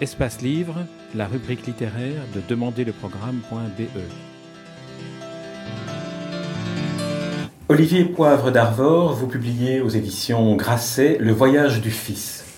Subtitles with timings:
[0.00, 0.76] Espace Livre,
[1.14, 3.82] la rubrique littéraire de Demander le programme.be.
[7.68, 12.49] Olivier Poivre d'Arvor, vous publiez aux éditions Grasset Le voyage du fils.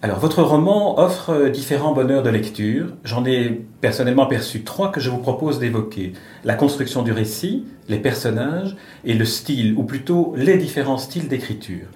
[0.00, 2.94] Alors, votre roman offre différents bonheurs de lecture.
[3.02, 6.12] J'en ai personnellement perçu trois que je vous propose d'évoquer.
[6.44, 11.88] La construction du récit, les personnages et le style, ou plutôt les différents styles d'écriture.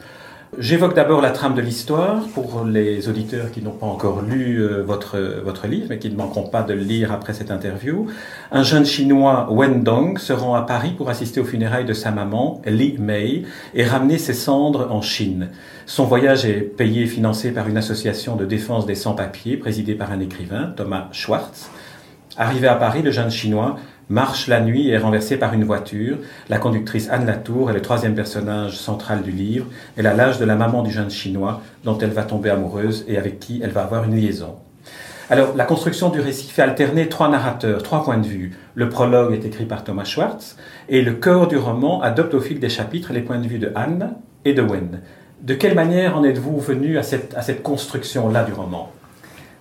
[0.59, 4.83] J'évoque d'abord la trame de l'histoire pour les auditeurs qui n'ont pas encore lu euh,
[4.83, 8.09] votre, votre livre, mais qui ne manqueront pas de le lire après cette interview.
[8.51, 12.11] Un jeune chinois, Wen Dong, se rend à Paris pour assister aux funérailles de sa
[12.11, 15.49] maman, Li Mei, et ramener ses cendres en Chine.
[15.87, 20.13] Son voyage est payé et financé par une association de défense des sans-papiers présidée par
[20.13, 21.71] un écrivain, Thomas Schwartz.
[22.37, 23.77] Arrivé à Paris, le jeune chinois
[24.09, 26.19] marche la nuit et est renversé par une voiture.
[26.49, 29.67] La conductrice Anne Latour est le troisième personnage central du livre.
[29.97, 33.19] Elle a l'âge de la maman du jeune chinois dont elle va tomber amoureuse et
[33.19, 34.57] avec qui elle va avoir une liaison.
[35.31, 38.53] Alors, la construction du récit fait alterner trois narrateurs, trois points de vue.
[38.75, 40.57] Le prologue est écrit par Thomas Schwartz
[40.89, 43.73] et le corps du roman adopte au fil des chapitres les points de vue de
[43.75, 45.01] Anne et de Wen.
[45.41, 48.93] De quelle manière en êtes-vous venu à cette, à cette construction-là du roman?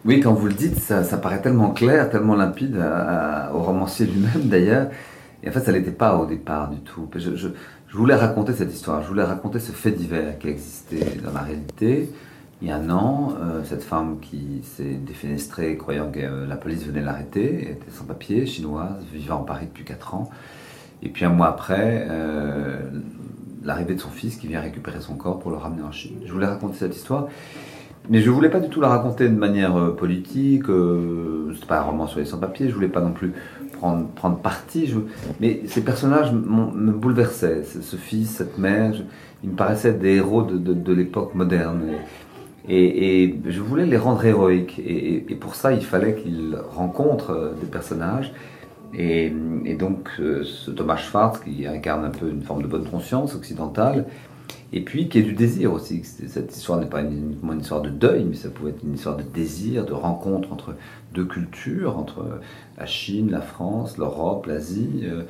[0.05, 2.77] Oui, quand vous le dites, ça, paraît tellement clair, tellement limpide
[3.53, 4.87] au romancier lui-même d'ailleurs.
[5.43, 7.07] Et en fait, ça n'était pas au départ du tout.
[7.15, 7.49] Je,
[7.93, 12.09] voulais raconter cette histoire, je voulais raconter ce fait divers qui existait dans la réalité.
[12.61, 16.57] Il y a un an, euh, cette femme qui s'est défenestrée croyant que euh, la
[16.57, 20.29] police venait l'arrêter, était sans papier, chinoise, vivant en Paris depuis 4 ans.
[21.01, 22.81] Et puis un mois après, euh,
[23.63, 26.17] l'arrivée de son fils qui vient récupérer son corps pour le ramener en Chine.
[26.23, 27.27] Je voulais raconter cette histoire.
[28.09, 30.69] Mais je voulais pas du tout la raconter de manière euh, politique.
[30.69, 32.69] Euh, c'est pas un roman sur les sans-papiers.
[32.69, 33.33] Je voulais pas non plus
[33.73, 34.93] prendre, prendre parti.
[35.39, 37.63] Mais ces personnages me bouleversaient.
[37.63, 38.93] Ce, fils, cette mère,
[39.43, 41.81] ils me paraissaient des héros de, de, l'époque moderne.
[42.67, 44.79] Et, et, je voulais les rendre héroïques.
[44.79, 48.33] Et, et pour ça, il fallait qu'ils rencontrent euh, des personnages.
[48.93, 49.31] Et,
[49.79, 54.05] donc, euh, ce Thomas Schwartz, qui incarne un peu une forme de bonne conscience occidentale,
[54.73, 56.03] et puis qu'il y ait du désir aussi.
[56.03, 59.17] Cette histoire n'est pas uniquement une histoire de deuil, mais ça pouvait être une histoire
[59.17, 60.75] de désir, de rencontre entre
[61.13, 62.39] deux cultures, entre
[62.77, 65.23] la Chine, la France, l'Europe, l'Asie, euh,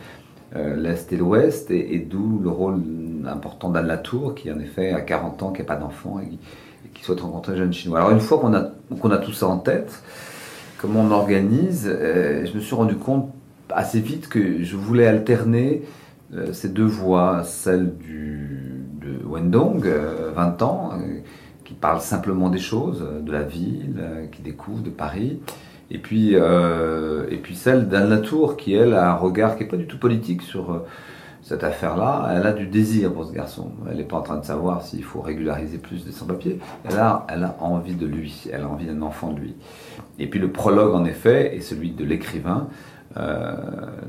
[0.56, 2.82] euh, l'Est et l'Ouest, et, d'où le rôle
[3.26, 6.38] important d'Anne Latour, qui en effet a 40 ans, qui n'a pas d'enfant, et,
[6.94, 8.00] qui souhaite rencontrer un jeune chinois.
[8.00, 10.04] Alors une fois qu'on a, qu'on a tout ça en tête,
[10.78, 13.32] comment on organise, euh, je me suis rendu compte
[13.70, 15.84] assez vite que je voulais alterner
[16.54, 18.71] ces deux voies, celle du
[19.02, 21.20] de Wendong, 20 euh, ans, euh,
[21.66, 24.02] qui parle simplement des choses, euh, de la ville,
[24.32, 25.40] qui découvre de Paris.
[25.94, 29.76] Et puis, et puis celle d'Anne Latour, qui elle a un regard qui n'est pas
[29.76, 30.86] du tout politique sur
[31.42, 32.32] cette affaire-là.
[32.34, 33.72] Elle a du désir pour ce garçon.
[33.90, 36.60] Elle n'est pas en train de savoir s'il faut régulariser plus des sans-papiers.
[36.86, 38.48] Elle a, elle a envie de lui.
[38.54, 39.56] Elle a envie d'un enfant de lui.
[40.18, 42.70] Et puis le prologue, en effet, est celui de l'écrivain
[43.18, 43.56] euh,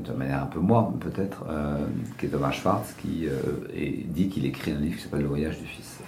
[0.05, 1.77] de manière un peu moi peut-être, euh,
[2.17, 3.31] qui est Thomas Schwartz, qui euh,
[4.07, 5.99] dit qu'il écrit un livre qui s'appelle Le voyage du fils.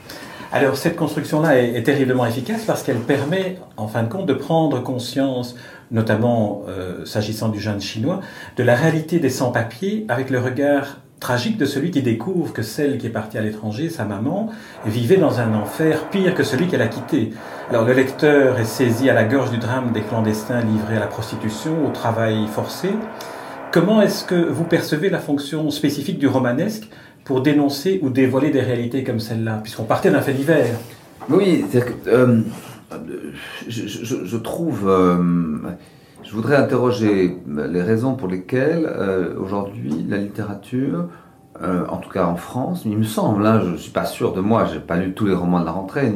[0.54, 4.82] Alors cette construction-là est, terriblement efficace parce qu'elle permet, en fin de compte, de prendre
[4.82, 5.56] conscience,
[5.92, 6.64] notamment
[7.04, 8.22] s'agissant du jeune chinois,
[8.56, 12.98] de la réalité des sans-papiers avec le regard tragique de celui qui découvre que celle
[12.98, 14.50] qui est partie à l'étranger, sa maman,
[14.86, 17.32] vivait dans un enfer pire que celui qu'elle a quitté.
[17.70, 21.08] Alors le lecteur est saisi à la gorge du drame des clandestins livrés à la
[21.08, 22.90] prostitution, au travail forcé.
[23.72, 26.90] Comment est-ce que vous percevez la fonction spécifique du romanesque
[27.24, 30.78] pour dénoncer ou dévoiler des réalités comme celle-là, puisqu'on partait d'un fait divers?
[31.30, 32.42] Oui, que euh,
[33.68, 34.88] je, trouve...
[34.88, 35.18] Euh,
[36.26, 41.08] je voudrais interroger les raisons pour lesquelles euh, aujourd'hui la littérature,
[41.62, 44.34] euh, en tout cas en France, il me semble, là je ne suis pas sûr
[44.34, 46.12] de moi, j'ai pas lu tous les romans de la rentrée,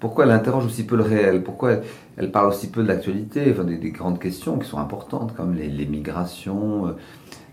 [0.00, 1.76] pourquoi elle interroge aussi peu le réel, pourquoi
[2.16, 5.86] elle, parle aussi peu de l'actualité, enfin, des, grandes questions qui sont importantes comme les,
[5.86, 6.90] migrations, euh,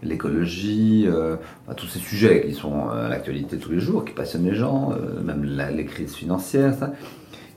[0.01, 1.07] l'écologie,
[1.75, 5.43] tous ces sujets qui sont à l'actualité tous les jours, qui passionnent les gens, même
[5.43, 6.91] les crises financières, ça.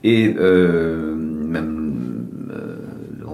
[0.03, 1.80] et même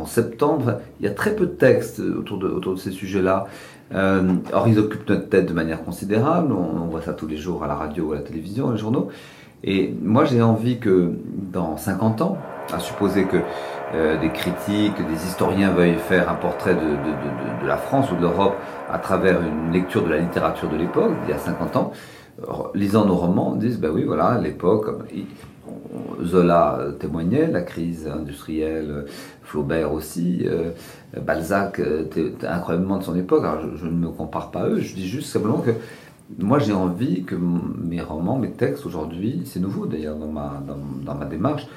[0.08, 0.80] septembre.
[1.00, 3.46] Il y a très peu de textes autour de, ces sujets-là.
[3.94, 6.54] Or, ils occupent notre tête de manière considérable.
[6.54, 9.10] On, voit ça tous les jours à la radio, à la télévision, les journaux.
[9.64, 11.12] Et moi, j'ai envie que
[11.52, 12.38] dans 50 ans,
[12.72, 13.38] à supposer que
[13.94, 18.56] euh, des critiques, des historiens veuillent faire un portrait de, la France ou de l'Europe
[18.92, 21.92] à travers une lecture de la littérature de l'époque, il y a 50 ans,
[22.74, 24.88] lisant nos romans, disent, ben oui, voilà, l'époque,
[26.24, 29.06] Zola témoignait, la crise industrielle,
[29.44, 30.72] Flaubert aussi, euh,
[31.22, 31.82] Balzac
[32.44, 33.44] incroyablement de son époque.
[33.44, 35.72] Alors je, ne me compare pas à eux, je dis juste simplement que
[36.40, 40.62] moi j'ai envie que mes romans, mes textes aujourd'hui, c'est nouveau d'ailleurs dans ma,
[41.06, 41.68] dans, ma démarche,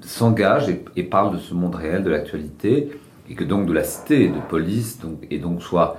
[0.00, 2.90] s'engagent et, parlent de ce monde réel, de l'actualité,
[3.28, 5.98] et que donc de la cité, de police, donc, et donc soit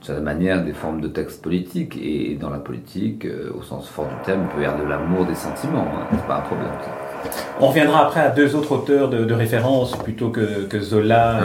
[0.00, 4.08] certaine manière des formes de textes politiques, et dans la politique, euh, au sens fort
[4.08, 6.70] du terme, il peut y avoir de l'amour, des sentiments, hein, c'est pas un problème.
[7.60, 11.40] On reviendra après à deux autres auteurs de, référence plutôt que, Zola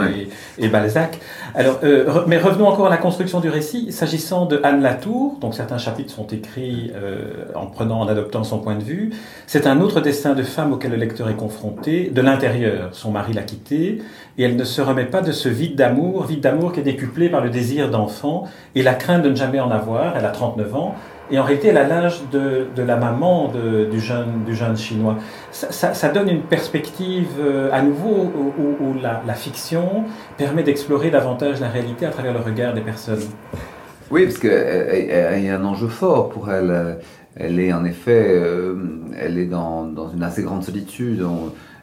[0.58, 1.18] et, Balzac.
[1.56, 3.90] Alors, euh, mais revenons encore à la construction du récit.
[3.92, 8.58] S'agissant de Anne Latour, donc certains chapitres sont écrits euh, en prenant, en adoptant son
[8.58, 9.12] point de vue.
[9.46, 12.10] C'est un autre destin de femme auquel le lecteur est confronté.
[12.10, 14.02] De l'intérieur, son mari l'a quittée
[14.38, 17.28] et elle ne se remet pas de ce vide d'amour, vide d'amour qui est décuplé
[17.28, 18.44] par le désir d'enfant
[18.74, 20.16] et la crainte de ne jamais en avoir.
[20.16, 20.94] Elle a 39 ans
[21.30, 23.50] et en réalité, elle a l'âge de, de, la maman
[23.90, 25.16] du, jeune, du jeune chinois.
[25.50, 28.30] Ça, donne une perspective euh, à nouveau
[28.80, 30.04] où, la, la, fiction
[30.36, 33.22] permet d'explorer davantage la réalité à travers le regard des personnes.
[34.10, 36.98] Oui, parce qu'il y a un enjeu fort pour elle.
[37.36, 38.76] Elle est en effet, euh,
[39.18, 41.24] elle est dans, dans, une assez grande solitude.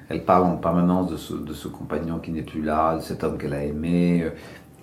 [0.10, 3.24] elle parle en permanence de ce, de ce compagnon qui n'est plus là, de cet
[3.24, 4.30] homme qu'elle a aimé, euh,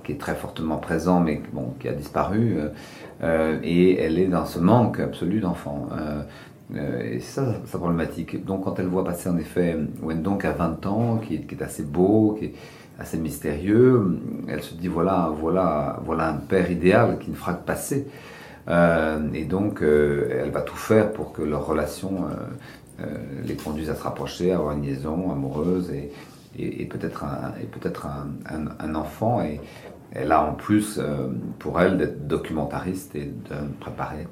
[0.08, 2.56] qui est très fortement présent, mais bon, qui a disparu.
[3.22, 5.90] Euh, et elle est dans ce manque absolu d'enfants.
[5.92, 6.22] Euh,
[6.76, 8.42] euh, et c'est ça sa problématique.
[8.46, 12.36] Donc quand elle voit passer en effet Wendonk à 20 ans, qui est, assez beau,
[12.38, 12.54] qui est
[12.98, 14.18] assez mystérieux,
[14.48, 18.06] elle se dit voilà, voilà, voilà un père idéal qui ne fera que passer.
[18.68, 22.28] Euh, et donc elle va tout faire pour que leur relation
[23.00, 23.04] euh,
[23.44, 26.10] les conduise à se rapprocher, à avoir une liaison amoureuse et,
[26.58, 29.40] et, peut-être un, peut un, un, un, enfant.
[30.12, 31.28] Elle a en plus, euh,
[31.58, 34.26] pour elle, d'être documentariste et de préparer,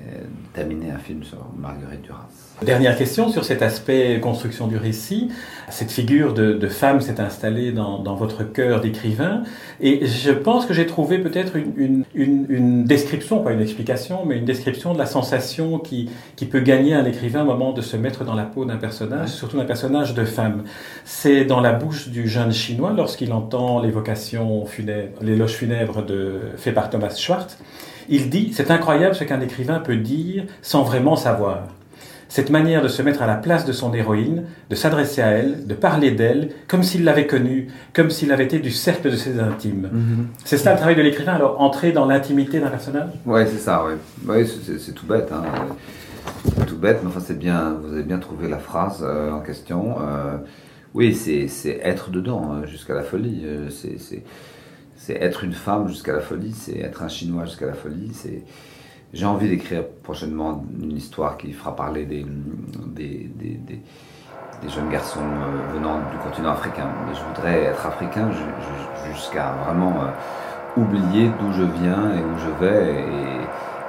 [0.00, 0.22] euh,
[0.54, 2.28] d'amener un film sur Marguerite Duras.
[2.62, 5.28] Dernière question sur cet aspect construction du récit.
[5.70, 9.42] Cette figure de, femme s'est installée dans, votre cœur d'écrivain
[9.80, 14.92] et je pense que j'ai trouvé peut-être une, description, pas une explication, mais une description
[14.92, 16.10] de la sensation qui,
[16.50, 19.56] peut gagner un écrivain au moment de se mettre dans la peau d'un personnage, surtout
[19.56, 20.64] d'un personnage de femme.
[21.04, 26.72] C'est dans la bouche du jeune chinois lorsqu'il entend l'évocation funèbre, l'éloge funèbre de, fait
[26.72, 27.58] par Thomas Schwartz.
[28.08, 31.64] Il dit, c'est incroyable ce qu'un écrivain peut dire sans vraiment savoir.
[32.30, 35.66] Cette manière de se mettre à la place de son héroïne, de s'adresser à elle,
[35.66, 39.40] de parler d'elle, comme s'il l'avait connue, comme s'il avait été du cercle de ses
[39.40, 39.88] intimes.
[39.90, 40.26] Mhm.
[40.44, 43.08] C'est ça le travail de l'écrivain, alors entrer dans l'intimité d'un personnage?
[43.24, 43.94] Oui, c'est ça, oui.
[44.28, 45.32] Ouais, c'est tout bête.
[45.32, 45.42] Hein.
[46.66, 49.96] Tout bête, mais enfin, c'est bien, vous avez bien trouvé la phrase euh, en question.
[50.02, 50.36] Euh,
[50.92, 53.42] oui, c'est être dedans hein, jusqu'à la folie.
[53.46, 54.22] Euh, c'est
[55.14, 58.44] être une femme jusqu'à la folie, c'est être un Chinois jusqu'à la folie, c'est
[59.12, 62.26] j'ai envie d'écrire prochainement une histoire qui fera parler des,
[62.86, 66.88] des, des, jeunes garçons euh, venant du continent africain.
[67.06, 68.28] Mais je voudrais être africain
[69.10, 73.00] jusqu'à vraiment euh, oublier d'où je viens et où je vais.
[73.00, 73.40] Et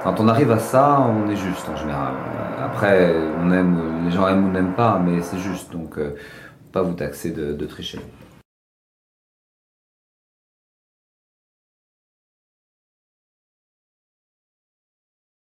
[0.02, 2.14] quand on arrive à ça, on est juste en général.
[2.64, 5.70] Après, on aime, les gens aiment ou n'aiment pas, mais c'est juste.
[5.70, 6.16] Donc, euh,
[6.72, 7.98] pas vous taxer de tricher.